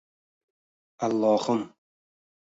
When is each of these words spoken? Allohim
Allohim 1.05 1.61